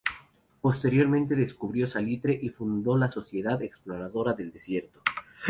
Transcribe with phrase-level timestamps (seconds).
[0.61, 4.99] Posteriormente descubrió salitre y fundó la "Sociedad exploradora del Desierto".